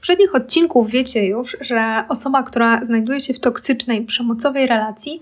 [0.00, 5.20] poprzednich odcinków wiecie już, że osoba, która znajduje się w toksycznej, przemocowej relacji,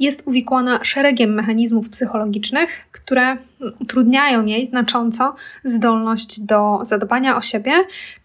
[0.00, 3.36] jest uwikłana szeregiem mechanizmów psychologicznych, które
[3.80, 5.34] utrudniają jej znacząco
[5.64, 7.72] zdolność do zadbania o siebie,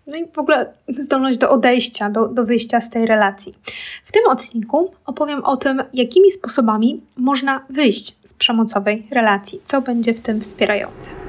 [0.08, 3.54] no i w ogóle zdolność do odejścia, do, do wyjścia z tej relacji.
[4.04, 10.14] W tym odcinku opowiem o tym, jakimi sposobami można wyjść z przemocowej relacji, co będzie
[10.14, 11.23] w tym wspierające.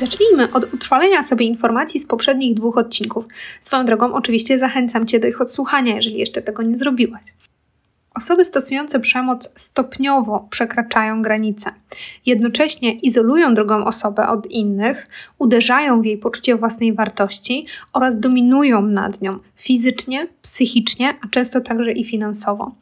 [0.00, 3.24] Zacznijmy od utrwalenia sobie informacji z poprzednich dwóch odcinków.
[3.60, 7.22] Swoją drogą, oczywiście zachęcam Cię do ich odsłuchania, jeżeli jeszcze tego nie zrobiłaś.
[8.14, 11.70] Osoby stosujące przemoc stopniowo przekraczają granice.
[12.26, 15.06] Jednocześnie izolują drugą osobę od innych,
[15.38, 21.92] uderzają w jej poczucie własnej wartości oraz dominują nad nią fizycznie, psychicznie, a często także
[21.92, 22.74] i finansowo.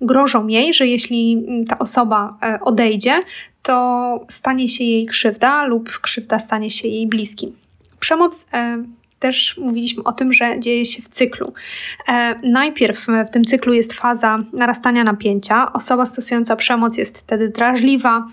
[0.00, 3.22] Grożą jej, że jeśli ta osoba e, odejdzie,
[3.64, 7.56] to stanie się jej krzywda lub krzywda stanie się jej bliskim.
[8.00, 8.84] Przemoc e,
[9.18, 11.52] też mówiliśmy o tym, że dzieje się w cyklu.
[12.08, 15.72] E, najpierw w tym cyklu jest faza narastania napięcia.
[15.72, 18.26] Osoba stosująca przemoc jest wtedy drażliwa,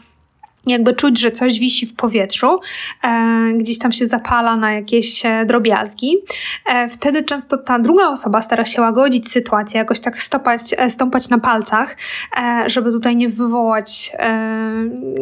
[0.68, 2.60] jakby czuć, że coś wisi w powietrzu,
[3.04, 6.18] e, gdzieś tam się zapala na jakieś e, drobiazgi.
[6.66, 11.30] E, wtedy często ta druga osoba stara się łagodzić sytuację, jakoś tak stopać, e, stąpać
[11.30, 11.98] na palcach,
[12.38, 14.72] e, żeby tutaj nie wywołać e,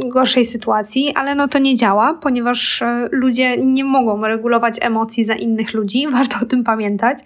[0.06, 5.74] gorszej sytuacji, ale no to nie działa, ponieważ ludzie nie mogą regulować emocji za innych
[5.74, 7.18] ludzi, warto o tym pamiętać,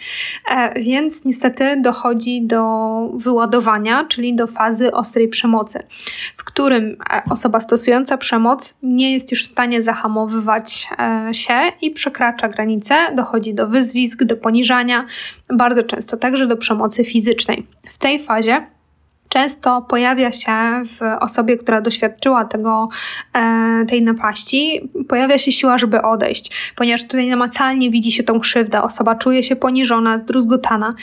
[0.76, 2.64] więc niestety dochodzi do
[3.14, 5.80] wyładowania, czyli do fazy ostrej przemocy,
[6.38, 6.98] w którym
[7.30, 13.54] osoba stosująca przemoc nie jest już w stanie zahamowywać e, się i przekracza granice, dochodzi
[13.54, 15.06] do wyzwisk, do poniżania,
[15.54, 17.68] bardzo często także do przemocy fizycznej.
[17.90, 18.66] W tej fazie
[19.34, 20.52] często pojawia się
[20.86, 22.88] w osobie, która doświadczyła tego,
[23.34, 28.82] e, tej napaści, pojawia się siła, żeby odejść, ponieważ tutaj namacalnie widzi się tą krzywdę,
[28.82, 30.96] osoba czuje się poniżona, zdruzgotana.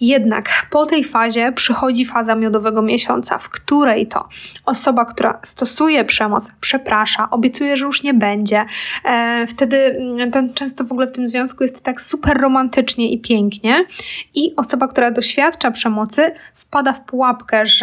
[0.00, 4.28] Jednak po tej fazie przychodzi faza miodowego miesiąca, w której to
[4.64, 8.64] osoba, która stosuje przemoc, przeprasza, obiecuje, że już nie będzie.
[9.04, 13.18] E, wtedy mm, to często w ogóle w tym związku jest tak super romantycznie i
[13.18, 13.86] pięknie.
[14.34, 17.73] I osoba, która doświadcza przemocy, wpada w pułapkę, że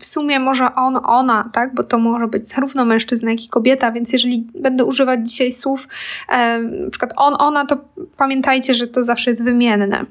[0.00, 3.92] w sumie może on, ona, tak, bo to może być zarówno mężczyzna, jak i kobieta,
[3.92, 5.88] więc jeżeli będę używać dzisiaj słów,
[6.28, 7.76] e, na przykład on, ona, to
[8.16, 10.06] pamiętajcie, że to zawsze jest wymienne.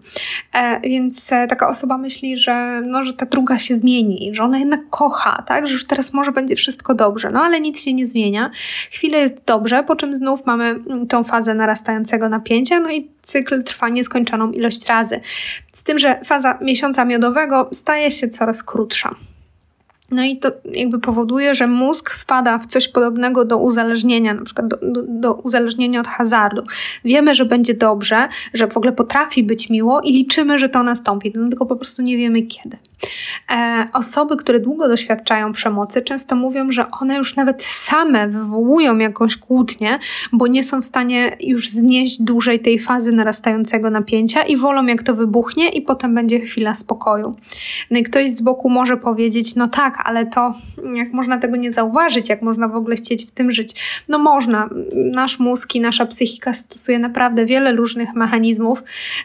[0.54, 4.60] E, więc e, taka osoba myśli, że, no, że ta druga się zmieni, że ona
[4.60, 8.06] jednak kocha, tak, że już teraz może będzie wszystko dobrze, no ale nic się nie
[8.06, 8.52] zmienia.
[8.92, 13.64] Chwilę jest dobrze, po czym znów mamy mm, tą fazę narastającego napięcia, no i cykl
[13.64, 15.22] trwa nieskończoną ilość razy.
[15.74, 19.03] Z tym, że faza miesiąca miodowego staje się coraz krótsza.
[20.12, 24.68] No i to jakby powoduje, że mózg wpada w coś podobnego do uzależnienia, na przykład
[24.68, 26.64] do, do, do, uzależnienia od hazardu.
[27.06, 31.32] Wiemy, że będzie dobrze, że w ogóle potrafi być miło i liczymy, że to nastąpi,
[31.36, 32.78] no tylko po prostu nie wiemy kiedy.
[33.52, 39.38] E, osoby, które długo doświadczają przemocy, często mówią, że one już nawet same wywołują jakąś
[39.38, 40.00] kłótnię,
[40.32, 45.04] bo nie są w stanie już znieść dłużej tej fazy narastającego napięcia i wolą, jak
[45.04, 47.36] to wybuchnie, i potem będzie chwila spokoju.
[47.92, 50.54] No i ktoś z boku może powiedzieć: No tak, ale to
[50.96, 54.04] jak można tego nie zauważyć, jak można w ogóle chcieć w tym żyć?
[54.08, 54.70] No można.
[54.96, 58.84] Nasz mózg i nasza psychika stosuje naprawdę wiele różnych mechanizmów,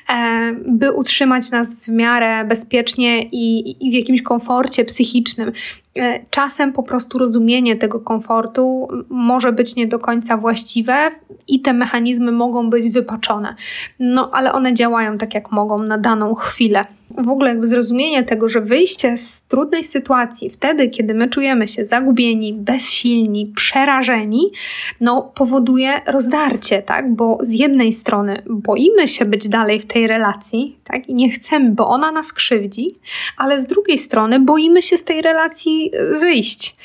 [0.09, 5.53] e, by utrzymać nas w miarę bezpiecznie i, i w jakimś komforcie psychicznym.
[5.97, 11.11] E, czasem po prostu rozumienie tego komfortu może być nie do końca właściwe
[11.49, 13.55] i te mechanizmy mogą być wypaczone.
[13.99, 18.49] No, ale one działają tak, jak mogą na daną chwilę w ogóle jakby zrozumienie tego,
[18.49, 24.53] że wyjście z trudnej sytuacji wtedy, kiedy my czujemy się zagubieni, bezsilni, przerażeni,
[25.01, 27.15] no powoduje rozdarcie, tak?
[27.15, 31.09] Bo z jednej strony boimy się być dalej w tej relacji, tak?
[31.09, 32.95] I nie chcemy, bo ona nas krzywdzi,
[33.37, 35.91] ale z drugiej strony boimy się z tej relacji
[36.21, 36.77] wyjść.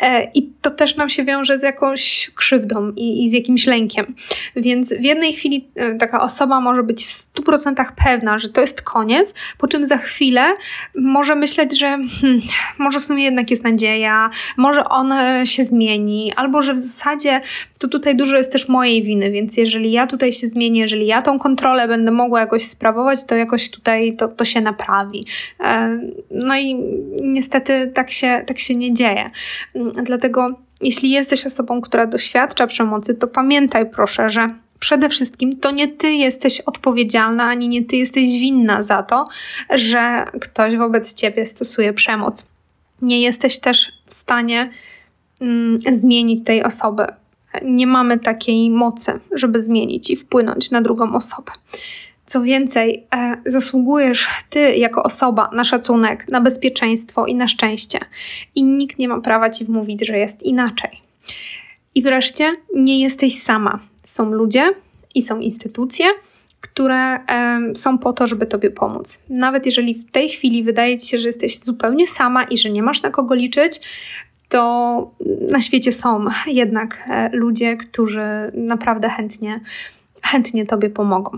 [0.00, 4.14] E, I to też nam się wiąże z jakąś krzywdą i, i z jakimś lękiem.
[4.56, 8.82] Więc w jednej chwili e, taka osoba może być w 100% pewna, że to jest
[8.82, 10.54] koniec, po czym za chwilę
[10.94, 12.40] może myśleć, że hmm,
[12.78, 17.40] może w sumie jednak jest nadzieja, może on e, się zmieni, albo że w zasadzie
[17.78, 21.22] to tutaj dużo jest też mojej winy, więc jeżeli ja tutaj się zmienię, jeżeli ja
[21.22, 25.26] tą kontrolę będę mogła jakoś sprawować, to jakoś tutaj to, to się naprawi.
[26.30, 26.74] No i
[27.22, 29.30] niestety tak się, tak się nie dzieje.
[30.02, 34.46] Dlatego jeśli jesteś osobą, która doświadcza przemocy, to pamiętaj proszę, że
[34.84, 39.28] przede wszystkim to nie ty jesteś odpowiedzialna, ani nie ty jesteś winna za to,
[39.70, 42.46] że ktoś wobec ciebie stosuje przemoc.
[43.02, 44.70] Nie jesteś też w stanie
[45.40, 47.06] mm, zmienić tej osoby.
[47.62, 51.52] Nie mamy takiej mocy, żeby zmienić i wpłynąć na drugą osobę.
[52.26, 57.98] Co więcej, e, zasługujesz ty jako osoba na szacunek, na bezpieczeństwo i na szczęście.
[58.54, 60.90] I nikt nie ma prawa ci wmówić, że jest inaczej.
[61.94, 63.93] I wreszcie, nie jesteś sama.
[64.04, 64.74] Są ludzie
[65.14, 66.06] i są instytucje,
[66.60, 67.18] które
[67.74, 69.20] są po to, żeby tobie pomóc.
[69.28, 72.82] Nawet jeżeli w tej chwili wydaje ci się, że jesteś zupełnie sama i że nie
[72.82, 73.80] masz na kogo liczyć,
[74.48, 75.10] to
[75.50, 78.22] na świecie są jednak e, ludzie, którzy
[78.54, 79.60] naprawdę chętnie,
[80.22, 81.30] chętnie tobie pomogą.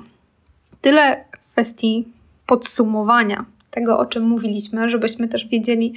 [0.80, 2.08] Tyle kwestii
[2.46, 3.44] podsumowania
[3.76, 5.94] tego, o czym mówiliśmy, żebyśmy też wiedzieli,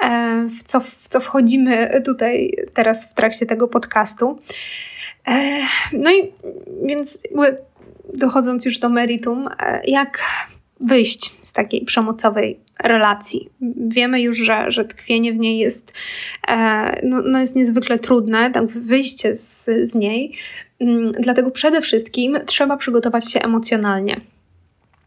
[0.00, 4.36] e, w co, w co wchodzimy tutaj teraz w trakcie tego podcastu.
[5.28, 5.60] E,
[5.92, 6.32] no i
[6.84, 7.18] więc
[8.14, 10.20] dochodząc już do meritum, e, jak
[10.80, 13.50] wyjść z takiej przemocowej relacji.
[13.76, 15.94] Wiemy już, że, że tkwienie w niej jest,
[17.02, 20.32] no, no jest niezwykle trudne, tak wyjście z, z niej.
[20.80, 24.20] Mm, dlatego przede wszystkim trzeba przygotować się emocjonalnie.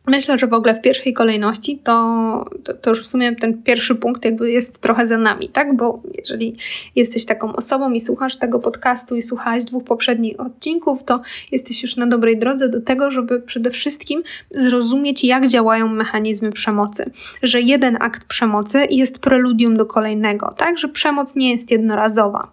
[0.07, 3.95] Myślę, że w ogóle w pierwszej kolejności to, to, to, już w sumie ten pierwszy
[3.95, 5.75] punkt jakby jest trochę za nami, tak?
[5.75, 6.55] Bo jeżeli
[6.95, 11.21] jesteś taką osobą i słuchasz tego podcastu i słuchałeś dwóch poprzednich odcinków, to
[11.51, 14.21] jesteś już na dobrej drodze do tego, żeby przede wszystkim
[14.51, 17.11] zrozumieć, jak działają mechanizmy przemocy.
[17.43, 20.77] Że jeden akt przemocy jest preludium do kolejnego, tak?
[20.77, 22.51] Że przemoc nie jest jednorazowa.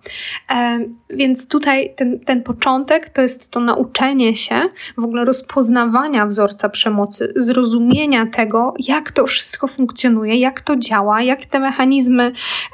[0.50, 0.78] E,
[1.10, 4.60] więc tutaj ten, ten początek to jest to nauczenie się,
[4.98, 11.44] w ogóle rozpoznawania wzorca przemocy zrozumienia tego, jak to wszystko funkcjonuje, jak to działa, jak
[11.44, 12.32] te mechanizmy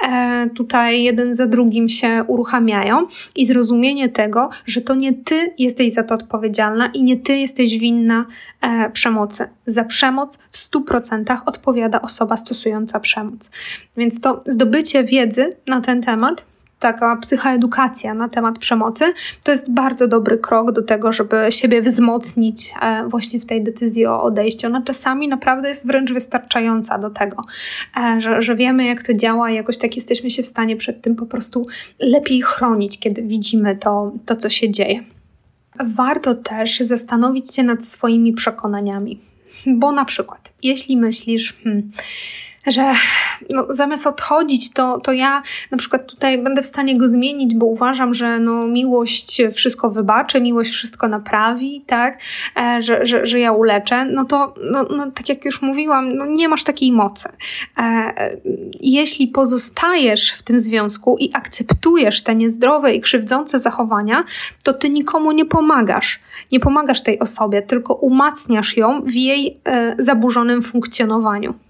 [0.08, 3.06] e, tutaj jeden za drugim się uruchamiają
[3.36, 7.78] i zrozumienie tego, że to nie ty jesteś za to odpowiedzialna i nie ty jesteś
[7.78, 8.24] winna
[8.60, 9.48] e, przemocy.
[9.66, 13.50] Za przemoc w 100% odpowiada osoba stosująca przemoc.
[13.96, 16.44] Więc to zdobycie wiedzy na ten temat
[16.78, 19.04] taka psychoedukacja na temat przemocy,
[19.42, 24.06] to jest bardzo dobry krok do tego, żeby siebie wzmocnić e, właśnie w tej decyzji
[24.06, 24.66] o odejściu.
[24.66, 27.44] Ona czasami naprawdę jest wręcz wystarczająca do tego,
[27.96, 31.02] e, że, że wiemy, jak to działa i jakoś tak jesteśmy się w stanie przed
[31.02, 31.66] tym po prostu
[31.98, 35.02] lepiej chronić, kiedy widzimy to, to co się dzieje.
[35.84, 39.20] Warto też zastanowić się nad swoimi przekonaniami.
[39.66, 41.90] Bo na przykład, jeśli myślisz, hmm,
[42.70, 42.92] że
[43.50, 47.66] no, zamiast odchodzić, to, to ja na przykład tutaj będę w stanie go zmienić, bo
[47.66, 52.20] uważam, że no, miłość wszystko wybaczy, miłość wszystko naprawi, tak,
[52.56, 56.26] e, że, że, że ja uleczę, no to no, no, tak jak już mówiłam, no,
[56.26, 57.28] nie masz takiej mocy.
[57.78, 58.12] E,
[58.80, 64.24] jeśli pozostajesz w tym związku i akceptujesz te niezdrowe i krzywdzące zachowania,
[64.64, 66.20] to ty nikomu nie pomagasz.
[66.52, 71.67] Nie pomagasz tej osobie, tylko umacniasz ją w jej e, zaburzonym funkcjonowaniu.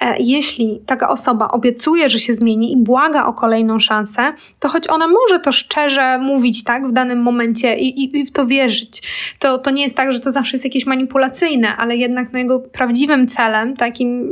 [0.00, 4.88] E, jeśli taka osoba obiecuje, że się zmieni i błaga o kolejną szansę, to choć
[4.88, 9.02] ona może to szczerze mówić tak w danym momencie i, i, i w to wierzyć,
[9.38, 12.60] to, to nie jest tak, że to zawsze jest jakieś manipulacyjne, ale jednak no, jego
[12.60, 14.28] prawdziwym celem, takim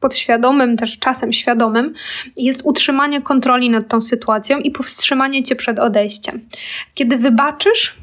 [0.00, 1.94] podświadomym, też czasem świadomym,
[2.36, 6.40] jest utrzymanie kontroli nad tą sytuacją i powstrzymanie cię przed odejściem.
[6.94, 7.94] Kiedy wybaczysz,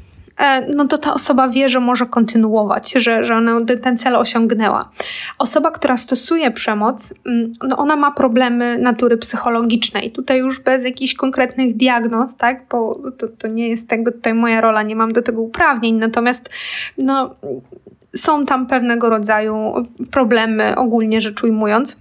[0.74, 4.90] no to ta osoba wie, że może kontynuować, że, że ona ten cel osiągnęła.
[5.38, 10.10] Osoba, która stosuje przemoc, mm, no ona ma problemy natury psychologicznej.
[10.10, 14.60] Tutaj już bez jakichś konkretnych diagnoz, tak, bo to, to nie jest jakby tutaj moja
[14.60, 16.50] rola, nie mam do tego uprawnień, natomiast
[16.98, 17.34] no,
[18.16, 19.74] są tam pewnego rodzaju
[20.10, 21.96] problemy, ogólnie rzecz ujmując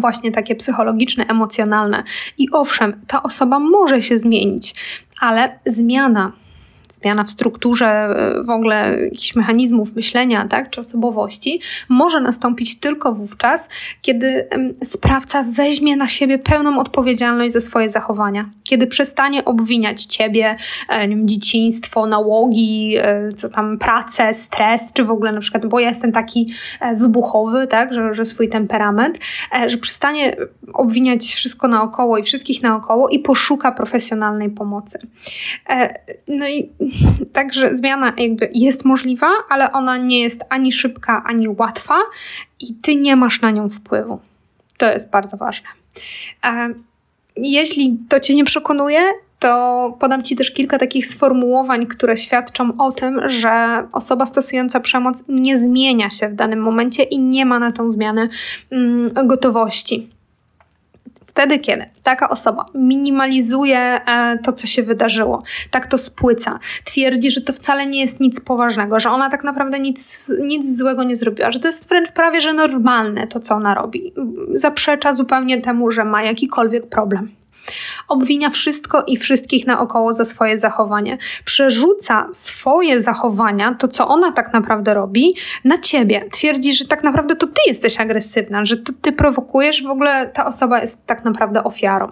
[0.00, 2.04] właśnie takie psychologiczne, emocjonalne.
[2.38, 4.74] I owszem, ta osoba może się zmienić,
[5.20, 6.32] ale zmiana
[6.92, 13.12] zmiana w strukturze e, w ogóle jakichś mechanizmów myślenia, tak, czy osobowości, może nastąpić tylko
[13.12, 13.68] wówczas,
[14.02, 14.48] kiedy
[14.84, 20.56] sprawca weźmie na siebie pełną odpowiedzialność za swoje zachowania, kiedy przestanie obwiniać ciebie,
[20.88, 25.80] e, wiem, dzieciństwo, nałogi, e, co tam, pracę, stres, czy w ogóle na przykład, bo
[25.80, 26.52] ja jestem taki
[26.96, 29.18] wybuchowy, tak, że, że swój temperament,
[29.66, 30.36] że przestanie
[30.72, 34.98] obwiniać wszystko naokoło i wszystkich naokoło i poszuka profesjonalnej pomocy.
[36.28, 36.70] No i
[37.32, 41.98] Także zmiana jakby jest możliwa, ale ona nie jest ani szybka, ani łatwa
[42.60, 44.20] i ty nie masz na nią wpływu.
[44.76, 45.68] To jest bardzo ważne.
[47.36, 49.00] Jeśli to cię nie przekonuje,
[49.38, 55.24] to podam Ci też kilka takich sformułowań, które świadczą o tym, że osoba stosująca przemoc
[55.28, 58.28] nie zmienia się w danym momencie i nie ma na tą zmianę
[58.70, 60.08] mm, gotowości.
[61.26, 67.40] Wtedy, kiedy taka osoba minimalizuje e, to, co się wydarzyło, tak to spłyca, twierdzi, że
[67.40, 71.50] to wcale nie jest nic poważnego, że ona tak naprawdę nic, nic złego nie zrobiła,
[71.50, 74.12] że to jest wręcz prawie że normalne to, co ona robi,
[74.54, 77.41] zaprzecza zupełnie temu, że ma jakikolwiek problem
[78.08, 81.18] obwinia wszystko i wszystkich naokoło za swoje zachowanie.
[81.44, 86.24] Przerzuca swoje zachowania, to co ona tak naprawdę robi, na ciebie.
[86.32, 90.46] Twierdzi, że tak naprawdę to ty jesteś agresywna, że to ty prowokujesz, w ogóle ta
[90.46, 92.08] osoba jest tak naprawdę ofiarą.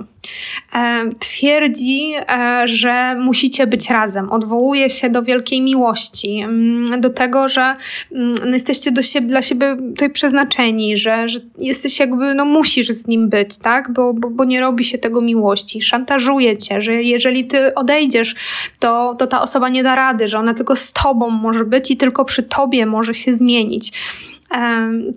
[0.74, 4.32] E, twierdzi, e, że musicie być razem.
[4.32, 7.76] Odwołuje się do wielkiej miłości, mm, do tego, że
[8.12, 13.06] mm, jesteście do siebie, dla siebie tutaj przeznaczeni, że, że jesteś jakby, no musisz z
[13.06, 13.92] nim być, tak?
[13.92, 15.39] Bo, bo, bo nie robi się tego miłości
[15.82, 18.34] szantażuje cię, że jeżeli ty odejdziesz,
[18.78, 21.96] to, to ta osoba nie da rady, że ona tylko z tobą może być i
[21.96, 23.92] tylko przy tobie może się zmienić.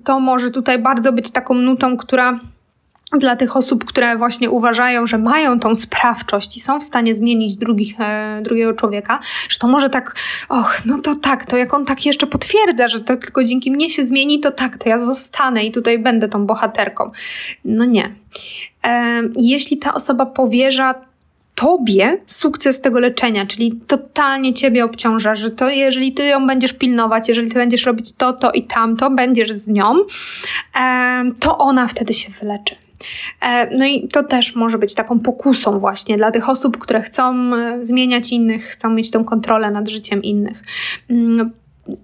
[0.03, 2.39] To może tutaj bardzo być taką nutą, która
[3.19, 7.57] dla tych osób, które właśnie uważają, że mają tą sprawczość i są w stanie zmienić
[7.57, 10.15] drugich, e, drugiego człowieka, że to może tak,
[10.49, 13.89] och, no to tak, to jak on tak jeszcze potwierdza, że to tylko dzięki mnie
[13.89, 17.11] się zmieni, to tak, to ja zostanę i tutaj będę tą bohaterką.
[17.65, 18.15] No nie.
[18.83, 20.95] E, jeśli ta osoba powierza
[21.55, 27.29] tobie sukces tego leczenia, czyli totalnie ciebie obciąża, że to jeżeli ty ją będziesz pilnować,
[27.29, 29.95] jeżeli ty będziesz robić to, to i tamto, będziesz z nią,
[30.79, 32.82] e, to ona wtedy się wyleczy.
[33.41, 37.55] E, no i to też może być taką pokusą właśnie dla tych osób, które chcą
[37.55, 40.63] e, zmieniać innych, chcą mieć tą kontrolę nad życiem innych
[41.09, 41.51] mm,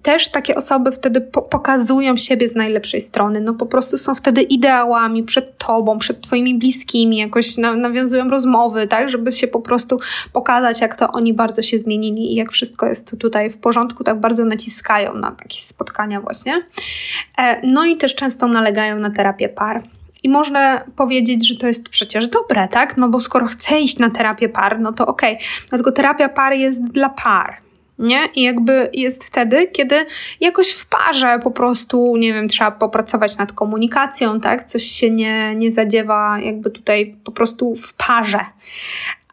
[0.02, 3.40] też takie osoby wtedy po pokazują siebie z najlepszej strony.
[3.40, 8.86] No po prostu są wtedy ideałami przed tobą, przed twoimi bliskimi, jakoś na nawiązują rozmowy,
[8.86, 9.98] tak, żeby się po prostu
[10.32, 14.20] pokazać, jak to oni bardzo się zmienili i jak wszystko jest tutaj w porządku, tak
[14.20, 16.62] bardzo naciskają na takie spotkania właśnie.
[17.38, 19.82] E, no i też często nalegają na terapię par.
[20.22, 22.96] I można powiedzieć, że to jest przecież dobre, tak?
[22.96, 25.34] No bo skoro chcę iść na terapię par, no to okej.
[25.34, 25.46] Okay.
[25.72, 27.56] No tylko terapia par jest dla par.
[27.98, 28.28] Nie?
[28.34, 30.06] I jakby jest wtedy, kiedy
[30.40, 34.64] jakoś w parze po prostu, nie wiem, trzeba popracować nad komunikacją, tak?
[34.64, 38.40] Coś się nie, nie zadziewa jakby tutaj po prostu w parze.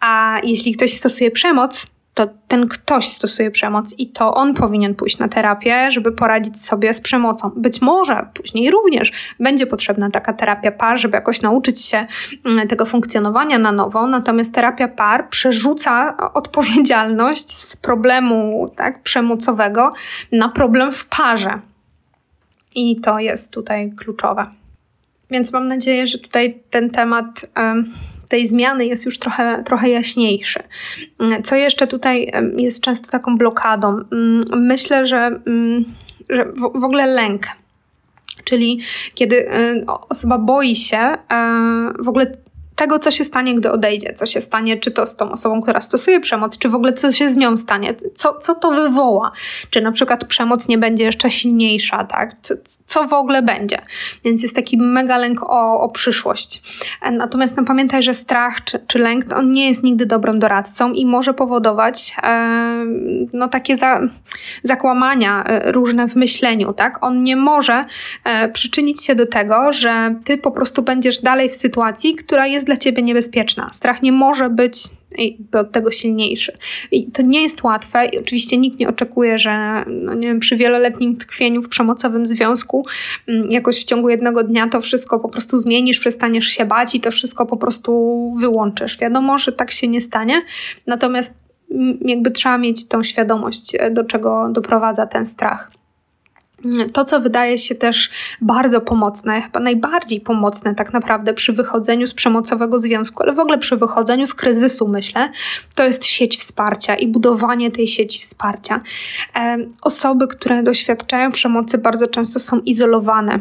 [0.02, 5.18] A jeśli ktoś stosuje przemoc, to ten ktoś stosuje przemoc i to on powinien pójść
[5.18, 7.52] na terapię, żeby poradzić sobie z przemocą.
[7.56, 12.08] Być może później również będzie potrzebna taka terapia par, żeby jakoś nauczyć się
[12.46, 19.90] mm, tego funkcjonowania na nowo, natomiast terapia par przerzuca odpowiedzialność z problemu tak, przemocowego
[20.32, 21.60] na problem w parze.
[22.76, 24.48] I to jest tutaj kluczowe.
[25.30, 27.46] Więc mam nadzieję, że tutaj ten temat.
[28.30, 30.60] Tej zmiany jest już trochę, trochę jaśniejszy.
[31.44, 33.88] Co jeszcze tutaj jest często taką blokadą?
[33.88, 35.86] Mm, myślę, że, mm,
[36.30, 37.48] że w, w ogóle lęk.
[38.44, 38.80] Czyli
[39.14, 41.18] kiedy y, osoba boi się e,
[42.00, 42.38] w ogóle
[42.78, 45.82] tego, co się stanie, gdy odejdzie, co się stanie, czy to z tą osobą, która
[45.82, 49.32] stosuje przemoc, czy w ogóle co się z nią stanie, co, co to wywoła,
[49.70, 52.36] czy na przykład przemoc nie będzie jeszcze silniejsza, tak?
[52.42, 52.54] Co,
[52.86, 53.82] co w ogóle będzie.
[54.24, 56.62] Więc jest taki mega lęk o, o przyszłość.
[57.12, 61.06] Natomiast no, pamiętaj, że strach czy, czy lęk, on nie jest nigdy dobrym doradcą i
[61.06, 62.86] może powodować e,
[63.34, 64.02] no, takie za,
[64.64, 67.04] zakłamania e, różne w myśleniu, tak?
[67.04, 67.86] On nie może
[68.24, 72.67] e, przyczynić się do tego, że ty po prostu będziesz dalej w sytuacji, która jest
[72.68, 73.70] dla ciebie niebezpieczna.
[73.74, 74.84] Strach nie może być
[75.54, 76.54] od tego silniejszy.
[76.92, 80.56] I to nie jest łatwe i oczywiście nikt nie oczekuje, że no nie wiem, przy
[80.56, 82.86] wieloletnim tkwieniu w przemocowym związku
[83.28, 87.02] mm, jakoś w ciągu jednego dnia to wszystko po prostu zmienisz, przestaniesz się bać i
[87.02, 88.98] to wszystko po prostu wyłączysz.
[88.98, 90.42] Wiadomo, że tak się nie stanie,
[90.88, 91.34] natomiast
[91.72, 95.72] mm, jakby trzeba mieć tą świadomość, do czego doprowadza ten strach.
[96.94, 98.10] To, co wydaje się też
[98.42, 103.58] bardzo pomocne, chyba najbardziej pomocne tak naprawdę przy wychodzeniu z przemocowego związku, ale w ogóle
[103.58, 105.30] przy wychodzeniu z kryzysu, myślę,
[105.76, 108.82] to jest sieć wsparcia i budowanie tej sieci wsparcia.
[109.82, 113.40] Osoby, które doświadczają przemocy, bardzo często są izolowane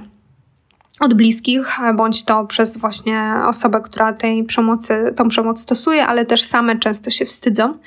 [1.01, 6.43] od bliskich, bądź to przez właśnie osobę, która tej przemocy, tą przemoc stosuje, ale też
[6.43, 7.79] same często się wstydzą.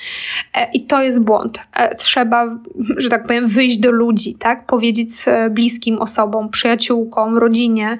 [0.53, 1.59] E, I to jest błąd.
[1.73, 2.59] E, trzeba,
[2.97, 4.65] że tak powiem, wyjść do ludzi, tak?
[4.65, 5.09] Powiedzieć
[5.49, 7.97] bliskim osobom, przyjaciółkom, rodzinie,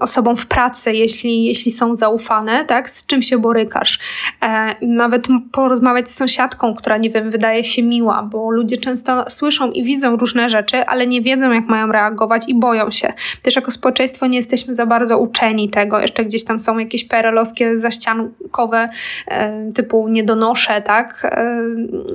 [0.00, 2.90] osobom w pracy, jeśli, jeśli są zaufane, tak?
[2.90, 3.98] Z czym się borykasz.
[4.42, 9.70] E, nawet porozmawiać z sąsiadką, która, nie wiem, wydaje się miła, bo ludzie często słyszą
[9.70, 13.70] i widzą różne rzeczy, ale nie wiedzą, jak mają reagować i boją się też jako
[13.70, 16.00] społeczeństwo nie jesteśmy za bardzo uczeni tego.
[16.00, 18.86] Jeszcze gdzieś tam są jakieś perelowskie zaściankowe
[19.28, 21.24] e, typu nie donoszę, tak?
[21.24, 21.62] E,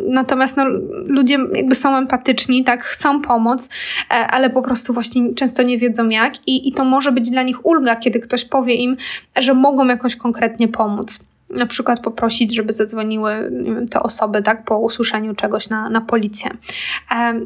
[0.08, 0.66] natomiast no,
[1.08, 2.84] ludzie jakby są empatyczni, tak?
[2.84, 3.70] Chcą pomóc,
[4.10, 7.44] e, ale po prostu właśnie często nie wiedzą jak i, i to może być dla
[7.44, 8.98] nich ulga, kiedy ktoś powie im,
[9.36, 11.20] że mogą jakoś konkretnie pomóc
[11.56, 13.52] na przykład poprosić, żeby zadzwoniły
[13.92, 16.50] te osoby, tak, po usłyszeniu czegoś na, na policję.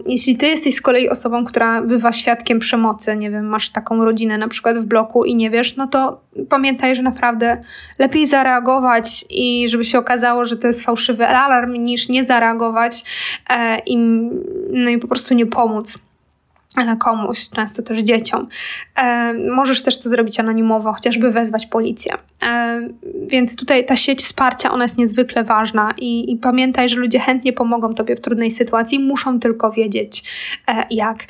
[0.08, 4.38] jeśli ty jesteś z kolei osobą, która bywa świadkiem przemocy, nie wiem, masz taką rodzinę
[4.38, 7.62] na przykład w bloku i nie wiesz, no to pamiętaj, że naprawdę
[8.00, 13.04] lepiej zareagować i żeby się okazało, że to jest fałszywy alarm, niż nie zareagować
[13.50, 13.98] e, i,
[14.70, 16.09] no i po prostu nie pomóc.
[16.78, 18.48] E, komuś, często też dzieciom.
[18.96, 22.14] E, możesz też to zrobić anonimowo, chociażby wezwać policję.
[22.44, 22.82] E,
[23.28, 27.54] więc tutaj ta sieć wsparcia, ona jest niezwykle ważna i, i pamiętaj, że ludzie chętnie
[27.54, 30.24] pomogą Tobie w trudnej sytuacji, muszą tylko wiedzieć
[30.92, 31.26] jak.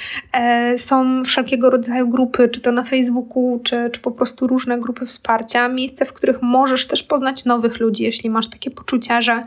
[0.78, 5.70] Są wszelkiego rodzaju grupy, czy to na Facebooku, czy, czy po prostu różne grupy wsparcia,
[5.70, 9.42] miejsce, w których możesz też poznać nowych ludzi, jeśli masz takie poczucie, że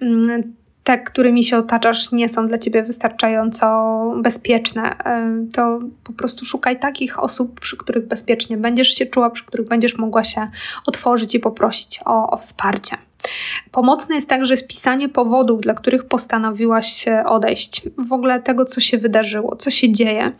[0.00, 3.66] mm, te, którymi się otaczasz, nie są dla ciebie wystarczająco
[4.22, 9.44] bezpieczne, e, to po prostu szukaj takich osób, przy których bezpiecznie będziesz się czuła, przy
[9.44, 10.46] których będziesz mogła się
[10.86, 12.96] otworzyć i poprosić o, o wsparcie.
[13.70, 19.56] Pomocne jest także spisanie powodów, dla których postanowiłaś odejść, w ogóle tego, co się wydarzyło,
[19.56, 20.32] co się dzieje,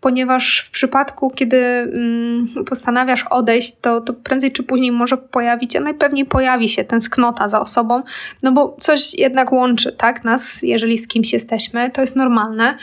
[0.00, 5.80] ponieważ w przypadku, kiedy mm, postanawiasz odejść, to, to prędzej czy później może pojawić, a
[5.80, 8.02] najpewniej pojawi się tęsknota za osobą,
[8.42, 12.76] no bo coś jednak łączy, tak, nas, jeżeli z kimś jesteśmy, to jest normalne.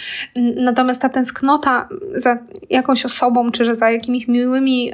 [0.55, 2.37] Natomiast ta tęsknota za
[2.69, 4.91] jakąś osobą, czy że za jakimiś miłymi,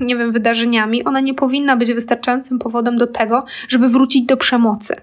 [0.00, 4.94] nie wiem, wydarzeniami, ona nie powinna być wystarczającym powodem do tego, żeby wrócić do przemocy.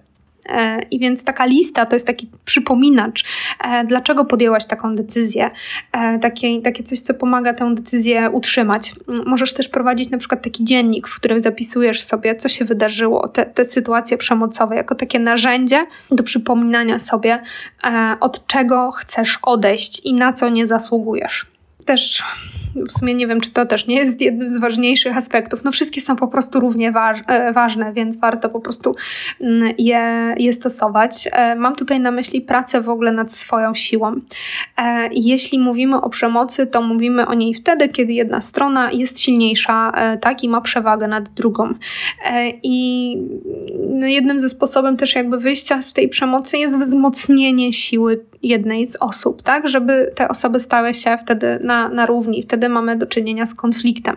[0.50, 3.24] E, I więc taka lista to jest taki przypominacz,
[3.64, 5.50] e, dlaczego podjęłaś taką decyzję,
[5.92, 8.94] e, takie, takie coś, co pomaga tę decyzję utrzymać.
[9.26, 13.46] Możesz też prowadzić na przykład taki dziennik, w którym zapisujesz sobie, co się wydarzyło, te,
[13.46, 17.40] te sytuacje przemocowe, jako takie narzędzie do przypominania sobie,
[18.20, 21.46] od czego chcesz odejść i na co nie zasługujesz.
[21.90, 22.24] Też
[22.76, 25.64] w sumie nie wiem, czy to też nie jest jednym z ważniejszych aspektów.
[25.64, 26.94] No wszystkie są po prostu równie
[27.28, 28.96] e, ważne, więc warto po prostu
[29.42, 31.30] mm, je, je stosować.
[31.32, 34.16] E, mam tutaj na myśli pracę w ogóle nad swoją siłą.
[34.78, 39.92] E, jeśli mówimy o przemocy, to mówimy o niej wtedy, kiedy jedna strona jest silniejsza,
[40.22, 41.74] tak, i ma przewagę nad drugą.
[42.64, 43.18] I
[43.90, 48.96] no jednym ze sposobem też jakby wyjścia z tej przemocy jest wzmocnienie siły jednej z
[48.96, 52.42] osób, tak, żeby te osoby stały się wtedy na, na równi.
[52.42, 54.16] Wtedy mamy do czynienia z konfliktem,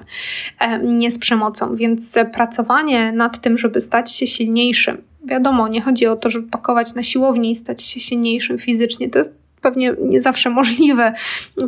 [0.83, 1.77] nie z przemocą.
[1.77, 6.95] Więc pracowanie nad tym, żeby stać się silniejszym, wiadomo, nie chodzi o to, żeby pakować
[6.95, 9.11] na siłowni i stać się silniejszym fizycznie.
[9.11, 11.13] To jest pewnie nie zawsze możliwe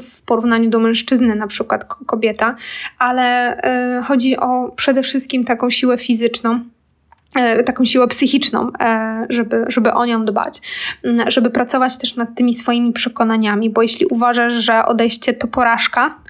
[0.01, 2.57] w porównaniu do mężczyzny, na przykład kobieta,
[2.99, 6.61] ale e, chodzi o przede wszystkim taką siłę fizyczną
[7.67, 10.61] taką siłę psychiczną, e, żeby, żeby o nią dbać,
[11.05, 16.07] mm, żeby pracować też nad tymi swoimi przekonaniami, bo jeśli uważasz, że odejście to porażka,
[16.07, 16.24] e,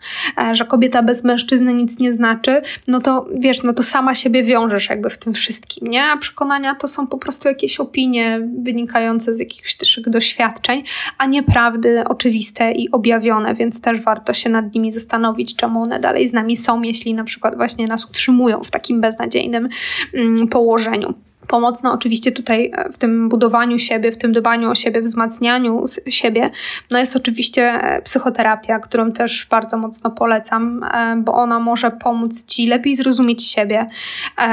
[0.52, 4.88] że kobieta bez mężczyzny nic nie znaczy, no to wiesz, no to sama siebie wiążesz
[4.88, 6.04] jakby w tym wszystkim, nie?
[6.04, 10.82] A przekonania to są po prostu jakieś opinie wynikające z jakichś też doświadczeń,
[11.18, 16.00] a nie prawdy oczywiste i objawione, więc też warto się nad nimi zastanowić, czemu one
[16.00, 19.68] dalej z nami są, jeśli na przykład właśnie nas utrzymują w takim beznadziejnym
[20.14, 21.14] mm, położeniu.
[21.54, 26.50] Pomocna oczywiście tutaj e, w tym budowaniu siebie, w tym dbaniu o siebie, wzmacnianiu siebie,
[26.90, 32.46] no jest oczywiście e, psychoterapia, którą też bardzo mocno polecam, e, bo ona może pomóc
[32.46, 33.86] Ci lepiej zrozumieć siebie,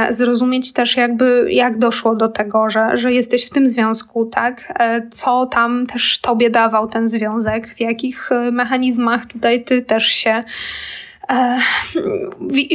[0.09, 4.73] zrozumieć też jakby jak doszło do tego, że, że jesteś w tym związku, tak,
[5.11, 10.43] co tam też Tobie dawał ten związek, w jakich mechanizmach tutaj Ty też się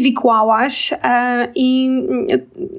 [0.02, 1.90] wikłałaś e, i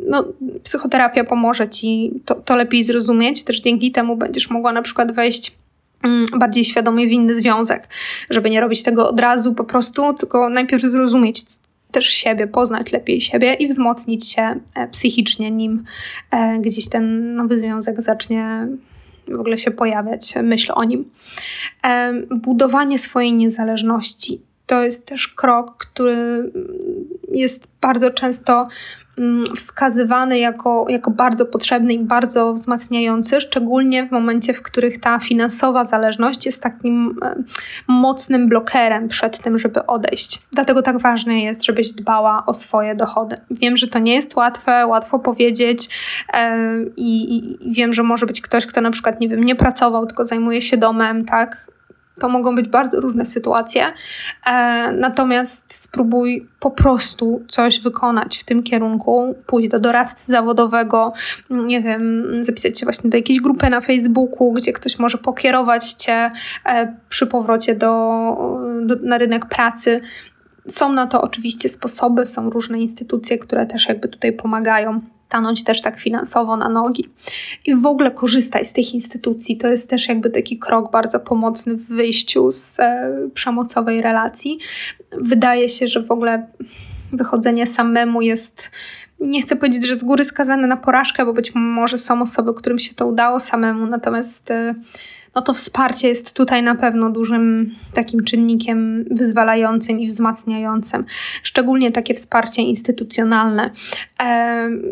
[0.08, 0.26] no,
[0.64, 3.44] psychoterapia pomoże ci to, to lepiej zrozumieć.
[3.44, 5.56] Też dzięki temu będziesz mogła na przykład wejść
[6.04, 7.88] mm, bardziej świadomie w inny związek,
[8.30, 11.44] żeby nie robić tego od razu po prostu, tylko najpierw zrozumieć
[11.92, 15.84] też siebie, poznać lepiej siebie i wzmocnić się e, psychicznie, nim
[16.32, 18.68] e, gdzieś ten nowy związek zacznie
[19.28, 21.10] w ogóle się pojawiać, myśl o nim.
[22.30, 26.52] Budowanie swojej niezależności to jest też krok, który
[27.32, 28.68] jest bardzo często
[29.18, 35.20] mm, wskazywany jako, jako bardzo potrzebny i bardzo wzmacniający, szczególnie w momencie, w których ta
[35.20, 37.36] finansowa zależność jest takim e,
[37.88, 40.40] mocnym blokerem przed tym, żeby odejść.
[40.52, 43.38] Dlatego tak ważne jest, żebyś dbała o swoje dochody.
[43.52, 45.90] Wiem, że to nie jest łatwe, łatwo powiedzieć
[46.34, 46.58] e,
[46.98, 50.26] i, i wiem, że może być ktoś, kto na przykład, nie wiem, nie pracował, tylko
[50.26, 51.77] zajmuje się domem, tak?
[52.20, 53.86] To mogą być bardzo różne sytuacje,
[54.46, 61.14] e, natomiast spróbuj po prostu coś wykonać w tym kierunku, pójść do doradcy zawodowego,
[61.50, 66.32] nie wiem, zapisać się właśnie do jakiejś grupy na Facebooku, gdzie ktoś może pokierować cię
[66.66, 67.88] e, przy powrocie do,
[68.86, 70.02] do, na rynek pracy.
[70.68, 75.82] Są na to oczywiście sposoby, są różne instytucje, które też jakby tutaj pomagają stanąć też
[75.82, 77.06] tak finansowo na nogi.
[77.66, 79.58] I w ogóle korzystaj z tych instytucji.
[79.58, 84.60] To jest też jakby taki krok bardzo pomocny w wyjściu z e, przemocowej relacji.
[85.12, 86.48] Wydaje się, że w ogóle
[87.14, 88.72] wychodzenie samemu jest
[89.20, 92.80] nie chcę powiedzieć, że z góry skazane na porażkę, bo być może są osoby, którym
[92.80, 94.74] się to udało samemu, natomiast e,
[95.38, 101.06] no to wsparcie jest tutaj na pewno dużym takim czynnikiem wyzwalającym i wzmacniającym.
[101.44, 103.72] Szczególnie takie wsparcie instytucjonalne.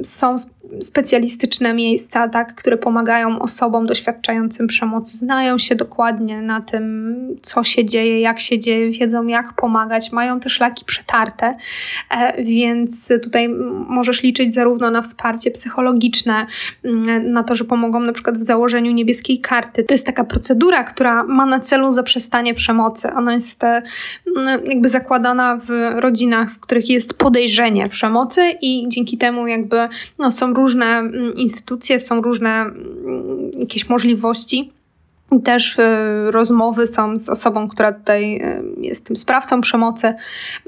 [0.04, 0.36] Są
[0.82, 7.86] specjalistyczne miejsca, tak, które pomagają osobom doświadczającym przemocy, znają się dokładnie na tym, co się
[7.86, 11.54] dzieje, jak się dzieje, wiedzą jak pomagać, mają też laki przetarte,
[12.12, 13.50] e, więc tutaj
[13.88, 16.46] możesz liczyć zarówno na wsparcie psychologiczne,
[16.84, 19.84] mm, na to, że pomogą na przykład w założeniu niebieskiej karty.
[19.84, 23.14] To jest taka procedura, która ma na celu zaprzestanie przemocy.
[23.14, 23.82] Ona jest e,
[24.66, 29.78] jakby zakładana w rodzinach, w których jest podejrzenie przemocy i dzięki temu jakby
[30.20, 34.72] no, są różne mm, instytucje, są różne mm, jakieś możliwości.
[35.44, 40.14] Też y, rozmowy są z osobą, która tutaj y, jest tym sprawcą przemocy.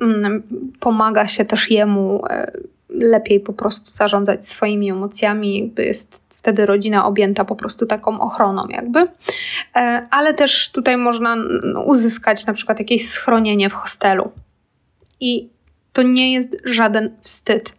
[0.01, 0.43] Mm,
[0.79, 7.05] pomaga się też jemu y, lepiej po prostu zarządzać swoimi emocjami, jakby jest wtedy rodzina
[7.05, 8.99] objęta po prostu taką ochroną, jakby.
[8.99, 11.38] E, ale też tutaj można
[11.86, 14.31] uzyskać na przykład jakieś schronienie w hostelu.
[15.19, 15.49] I
[15.93, 17.73] to nie jest żaden wstyd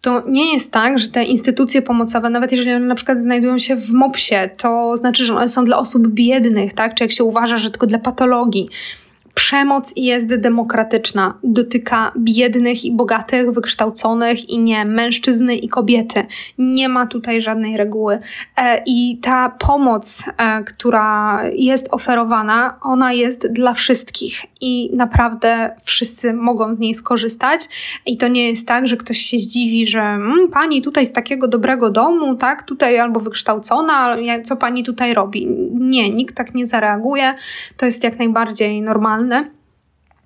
[0.00, 3.76] to nie jest tak, że te instytucje pomocowe, nawet jeżeli one na przykład znajdują się
[3.76, 6.94] w MOPS-ie, to znaczy, że one są dla osób biednych, tak?
[6.94, 8.68] Czy jak się uważa, że tylko dla patologii.
[9.40, 16.26] Przemoc jest demokratyczna, dotyka biednych i bogatych, wykształconych i nie, mężczyzny i kobiety.
[16.58, 18.18] Nie ma tutaj żadnej reguły.
[18.56, 26.32] E, I ta pomoc, e, która jest oferowana, ona jest dla wszystkich i naprawdę wszyscy
[26.32, 27.60] mogą z niej skorzystać.
[28.06, 31.48] I to nie jest tak, że ktoś się zdziwi, że mmm, pani tutaj z takiego
[31.48, 35.46] dobrego domu, tak, tutaj albo wykształcona, co pani tutaj robi.
[35.72, 37.34] Nie, nikt tak nie zareaguje.
[37.76, 39.29] To jest jak najbardziej normalne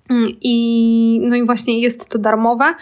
[0.09, 2.75] Mm, I, no i właśnie jest to darmowe.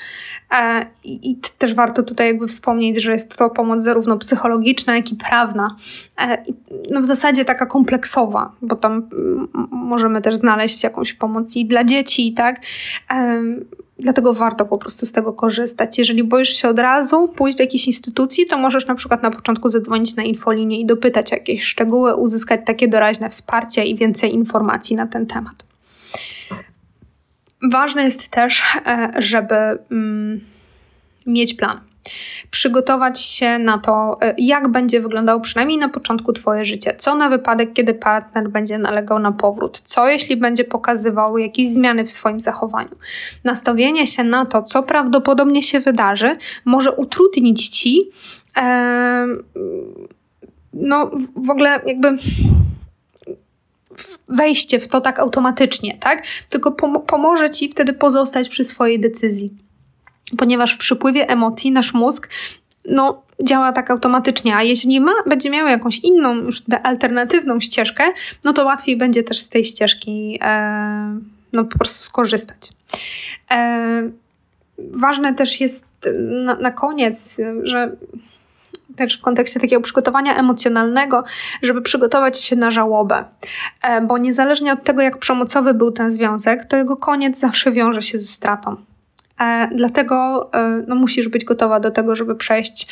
[0.52, 5.12] E, I, I, też warto tutaj jakby wspomnieć, że jest to pomoc zarówno psychologiczna, jak
[5.12, 5.76] i prawna.
[6.22, 6.44] E,
[6.92, 11.84] no w zasadzie taka kompleksowa, bo tam mm, możemy też znaleźć jakąś pomoc i dla
[11.84, 12.62] dzieci, tak?
[13.12, 13.44] E,
[14.00, 15.98] dlatego warto po prostu z tego korzystać.
[15.98, 19.70] Jeżeli boisz się od razu pójść do jakiejś instytucji, to możesz na przykład na początku
[19.70, 25.08] zadzwonić na infolinię i dopytać jakieś szczegóły, uzyskać takie doraźne wsparcie i więcej informacji na
[25.08, 25.73] ten temat.
[27.72, 29.56] Ważne jest też, e, żeby
[29.92, 30.40] mm,
[31.26, 31.80] mieć plan.
[32.52, 36.96] Przygotować się na to, e, jak będzie wyglądało przynajmniej na początku Twoje życie.
[36.98, 39.82] Co na wypadek, kiedy partner będzie nalegał na powrót?
[39.86, 42.96] Co jeśli będzie pokazywał jakieś zmiany w swoim zachowaniu?
[43.44, 46.34] Nastawienie się na to, co prawdopodobnie się wydarzy,
[46.66, 48.10] może utrudnić Ci.
[48.58, 49.28] E,
[50.74, 52.16] no, w ogóle jakby
[54.30, 56.24] wejście w to tak automatycznie, tak?
[56.50, 59.54] Tylko pom pomoże ci wtedy pozostać przy swojej decyzji.
[60.38, 62.30] Ponieważ w przypływie emocji nasz mózg
[62.86, 68.04] no, działa tak automatycznie, a jeśli ma, będzie miał jakąś inną, już alternatywną ścieżkę,
[68.44, 71.20] no to łatwiej będzie też z tej ścieżki e,
[71.54, 72.70] no, po prostu skorzystać.
[73.52, 74.10] E,
[74.78, 75.86] ważne też jest
[76.30, 77.96] na, na koniec, że
[78.96, 81.24] też w kontekście takiego przygotowania emocjonalnego,
[81.62, 83.26] żeby przygotować się na żałobę.
[83.82, 88.02] E, bo niezależnie od tego, jak przemocowy był ten związek, to jego koniec zawsze wiąże
[88.02, 88.76] się ze stratą.
[89.40, 92.88] E, dlatego e, no, musisz być gotowa do tego, żeby przejść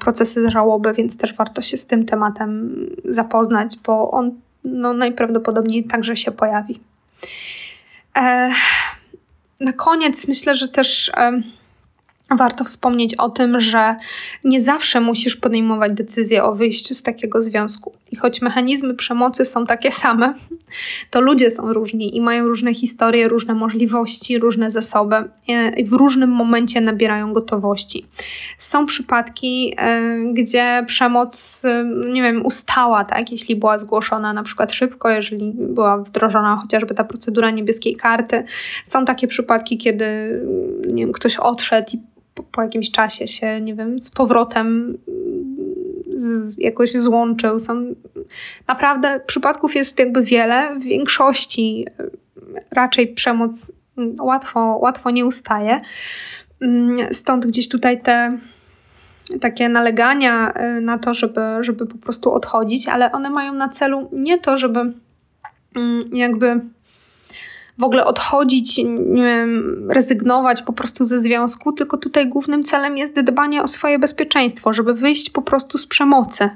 [0.00, 4.32] procesy żałoby, więc też warto się z tym tematem zapoznać, bo on
[4.64, 6.80] no, najprawdopodobniej także się pojawi.
[9.60, 11.12] Na koniec myślę, że też
[12.30, 13.96] Warto wspomnieć o tym, że
[14.44, 17.92] nie zawsze musisz podejmować decyzję o wyjściu z takiego związku.
[18.12, 20.34] I choć mechanizmy przemocy są takie same,
[21.10, 25.16] to ludzie są różni i mają różne historie, różne możliwości, różne zasoby
[25.76, 28.06] i w różnym momencie nabierają gotowości.
[28.58, 34.72] Są przypadki, e, gdzie przemoc, e, nie wiem, ustała, tak, jeśli była zgłoszona na przykład
[34.72, 38.44] szybko, jeżeli była wdrożona chociażby ta procedura niebieskiej karty.
[38.86, 40.06] Są takie przypadki, kiedy
[40.86, 44.98] nie wiem, ktoś odszedł i po, po jakimś czasie się, nie wiem, z powrotem
[46.16, 47.58] z, jakoś złączył.
[47.58, 47.94] Są
[48.66, 50.78] naprawdę przypadków jest jakby wiele.
[50.80, 51.86] W większości
[52.70, 53.72] raczej przemoc
[54.20, 55.78] łatwo, łatwo nie ustaje.
[56.60, 58.38] Mm, stąd gdzieś tutaj te
[59.40, 64.08] takie nalegania y, na to, żeby, żeby po prostu odchodzić, ale one mają na celu
[64.12, 64.80] nie to, żeby
[65.76, 66.60] mm, jakby
[67.78, 68.80] w ogóle odchodzić,
[69.12, 74.72] wiem, rezygnować po prostu ze związku, tylko tutaj głównym celem jest dbanie o swoje bezpieczeństwo,
[74.72, 76.50] żeby wyjść po prostu z przemocy.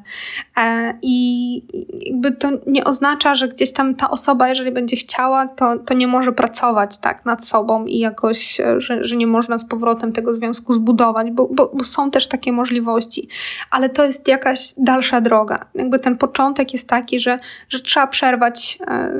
[0.56, 1.62] E, I
[2.06, 6.06] jakby to nie oznacza, że gdzieś tam ta osoba, jeżeli będzie chciała, to, to nie
[6.06, 10.34] może pracować tak nad sobą i jakoś, e, że, że nie można z powrotem tego
[10.34, 13.28] związku zbudować, bo, bo, bo są też takie możliwości,
[13.70, 15.66] ale to jest jakaś dalsza droga.
[15.74, 19.12] Jakby ten początek jest taki, że, że trzeba przerwać e,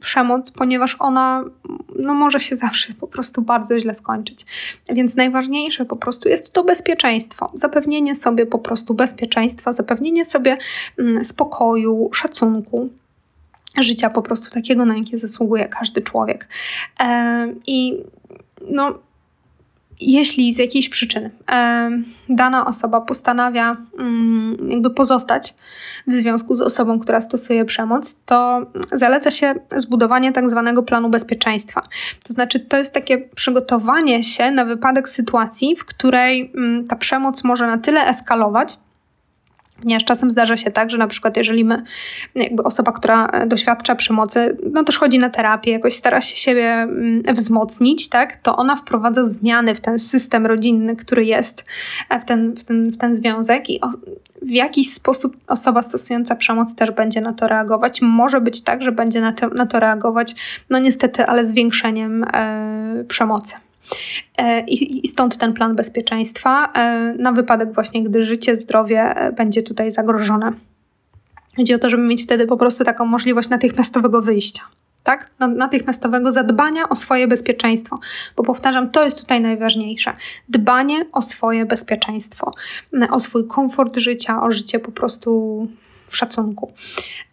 [0.00, 1.33] przemoc, ponieważ ona
[1.98, 4.44] no może się zawsze po prostu bardzo źle skończyć.
[4.88, 7.50] Więc najważniejsze po prostu jest to bezpieczeństwo.
[7.54, 10.58] Zapewnienie sobie po prostu bezpieczeństwa, zapewnienie sobie
[10.98, 12.88] mm, spokoju, szacunku
[13.78, 16.48] życia po prostu takiego, na jakie zasługuje każdy człowiek.
[17.66, 18.02] I
[18.70, 18.98] no,
[20.00, 21.30] jeśli z jakiejś przyczyny
[22.28, 25.54] dana osoba postanawia mm, jakby pozostać
[26.06, 31.82] w związku z osobą, która stosuje przemoc, to zaleca się zbudowanie tak zwanego planu bezpieczeństwa.
[32.26, 37.44] To znaczy, to jest takie przygotowanie się na wypadek sytuacji, w której mm, ta przemoc
[37.44, 38.78] może na tyle eskalować,
[39.82, 41.82] Ponieważ czasem zdarza się tak, że na przykład jeżeli my,
[42.34, 46.72] jakby osoba, która e, doświadcza przemocy, no też chodzi na terapię, jakoś stara się siebie
[46.72, 51.64] mm, wzmocnić, tak, to ona wprowadza zmiany w ten system rodzinny, który jest
[52.08, 53.80] e, w ten, w ten, w ten związek i
[54.42, 58.02] w jakiś sposób osoba stosująca przemoc też będzie na to reagować.
[58.02, 60.34] Może być tak, że będzie na to, na to reagować,
[60.70, 63.54] no niestety, ale zwiększeniem e, przemocy.
[64.38, 69.62] E, I stąd ten plan bezpieczeństwa e, na wypadek właśnie, gdy życie, zdrowie e, będzie
[69.62, 70.52] tutaj zagrożone.
[71.56, 74.62] Chodzi o to, żeby mieć wtedy po prostu taką możliwość natychmiastowego wyjścia.
[75.02, 75.30] Tak?
[75.38, 77.98] Natychmiastowego zadbania o swoje bezpieczeństwo.
[78.36, 80.12] Bo powtarzam, to jest tutaj najważniejsze.
[80.48, 82.52] Dbanie o swoje bezpieczeństwo,
[83.10, 85.68] o swój komfort życia, o życie po prostu
[86.06, 86.72] w szacunku.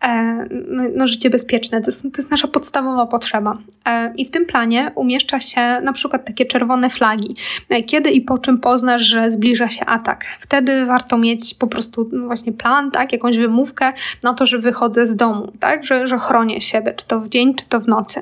[0.04, 3.58] E, no, no, życie bezpieczne to jest, to jest nasza podstawowa potrzeba.
[3.86, 7.36] E, I w tym planie umieszcza się na przykład takie czerwone flagi.
[7.70, 10.26] E, kiedy i po czym poznasz, że zbliża się atak?
[10.40, 15.08] Wtedy warto mieć po prostu no właśnie plan, tak, jakąś wymówkę na to, że wychodzę
[15.08, 18.22] z domu, tak, że, że chronię siebie, czy to w dzień, czy to w nocy.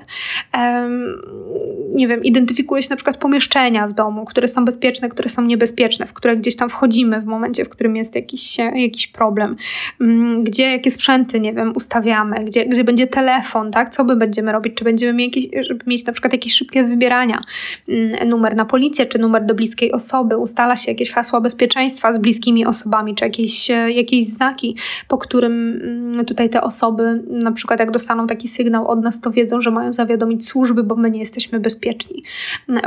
[1.96, 6.06] Nie wiem, identyfikuje się na przykład pomieszczenia w domu, które są bezpieczne, które są niebezpieczne,
[6.06, 9.56] w które gdzieś tam wchodzimy w momencie, w którym jest jakiś, jakiś problem
[10.02, 13.90] mm, gdzie jakie sprzęty, nie wiem, ustawiamy, gdzie, gdzie będzie telefon, tak?
[13.90, 14.76] Co my będziemy robić?
[14.76, 17.44] Czy będziemy mieć, żeby mieć na przykład jakieś szybkie wybierania,
[17.90, 22.20] mm, numer na policję, czy numer do bliskiej osoby, ustala się jakieś hasła bezpieczeństwa z
[22.20, 24.76] bliskimi osobami, czy jakieś, e, jakieś znaki,
[25.08, 29.32] po którym mm, tutaj te osoby, na przykład jak dostaną taki sygnał od nas, to
[29.32, 32.24] wiedzą, że mają zawiadomić służby, bo my nie jesteśmy bezpieczni.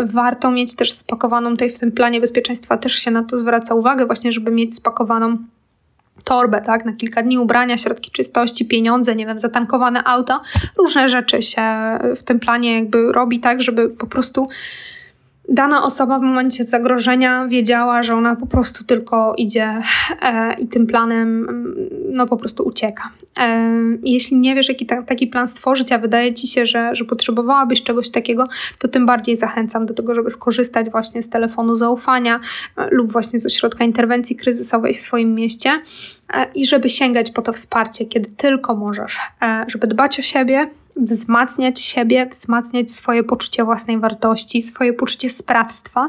[0.04, 4.06] Warto mieć też spakowaną tutaj w tym planie bezpieczeństwa, też się na to zwraca uwagę,
[4.06, 5.36] właśnie, żeby mieć spakowaną
[6.24, 10.40] torbę, tak, na kilka dni ubrania, środki czystości, pieniądze, nie wiem, zatankowane auto,
[10.78, 11.62] różne rzeczy się
[12.16, 14.48] w tym planie jakby robi tak, żeby po prostu
[15.52, 19.78] dana osoba w momencie zagrożenia wiedziała, że ona po prostu tylko idzie
[20.22, 21.74] e, i tym planem mm,
[22.08, 23.10] no po prostu ucieka.
[23.38, 27.04] E, jeśli nie wiesz, jaki ta, taki plan stworzyć, a wydaje ci się, że, że
[27.04, 32.40] potrzebowałabyś czegoś takiego, to tym bardziej zachęcam do tego, żeby skorzystać właśnie z telefonu zaufania
[32.76, 35.70] e, lub właśnie z ośrodka interwencji kryzysowej w swoim mieście
[36.34, 40.70] e, i żeby sięgać po to wsparcie, kiedy tylko możesz, e, żeby dbać o siebie,
[40.96, 46.08] wzmacniać siebie, wzmacniać swoje poczucie własnej wartości, swoje poczucie sprawstwa,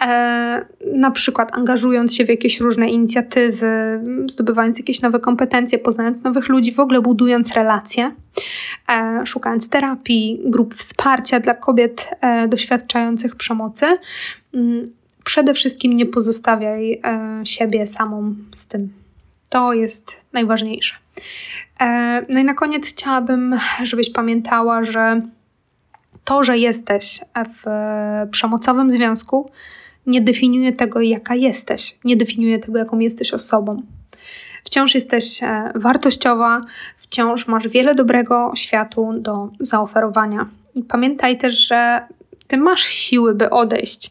[0.00, 6.48] e, na przykład angażując się w jakieś różne inicjatywy, zdobywając jakieś nowe kompetencje, poznając nowych
[6.48, 8.14] ludzi, w ogóle budując relacje,
[8.88, 13.86] e, szukając terapii, grup wsparcia dla kobiet e, doświadczających przemocy.
[14.54, 14.92] Mm,
[15.24, 19.03] przede wszystkim nie pozostawiaj e, siebie samą z tym.
[19.54, 20.94] To jest najważniejsze.
[21.80, 25.20] E, no i na koniec chciałabym, żebyś pamiętała, że
[26.24, 27.20] to, że jesteś
[27.54, 27.66] w
[28.30, 29.50] przemocowym związku,
[30.06, 33.82] nie definiuje tego, jaka jesteś, nie definiuje tego, jaką jesteś osobą.
[34.64, 36.60] Wciąż jesteś e, wartościowa,
[36.96, 40.48] wciąż masz wiele dobrego światu do zaoferowania.
[40.74, 42.06] I pamiętaj też, że
[42.46, 44.10] ty masz siły, by odejść,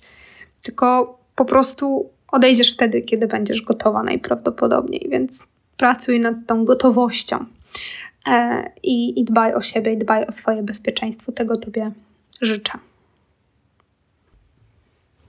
[0.61, 7.45] tylko po prostu odejdziesz wtedy, kiedy będziesz gotowa najprawdopodobniej, więc pracuj nad tą gotowością
[8.27, 11.31] e, i, i dbaj o siebie, i dbaj o swoje bezpieczeństwo.
[11.31, 11.91] Tego Tobie
[12.41, 12.71] życzę.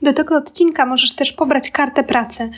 [0.03, 2.51] Do tego odcinka możesz też pobrać kartę pracy.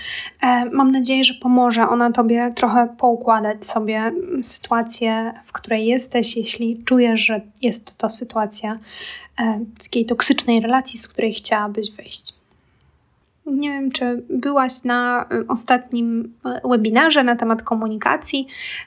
[0.42, 6.84] E, mam nadzieję, że pomoże ona Tobie trochę poukładać sobie sytuację, w której jesteś, jeśli
[6.84, 8.78] czujesz, że jest to sytuacja
[9.38, 12.45] e, takiej toksycznej relacji, z której chciałabyś wyjść.
[13.46, 18.46] Nie wiem, czy byłaś na y, ostatnim y, webinarze na temat komunikacji.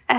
[0.10, 0.15] E,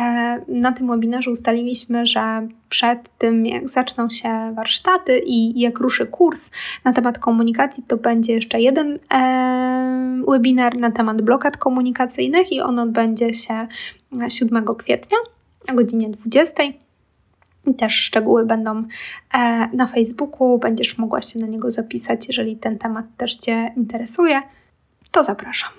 [0.48, 6.50] na tym webinarze ustaliliśmy, że przed tym, jak zaczną się warsztaty i jak ruszy kurs
[6.84, 12.78] na temat komunikacji, to będzie jeszcze jeden e, webinar na temat blokad komunikacyjnych i on
[12.78, 13.66] odbędzie się
[14.28, 15.18] 7 kwietnia
[15.68, 16.62] o godzinie 20.
[17.66, 18.84] I też szczegóły będą
[19.34, 24.42] e, na Facebooku, będziesz mogła się na niego zapisać, jeżeli ten temat też Cię interesuje.
[25.10, 25.70] To zapraszam.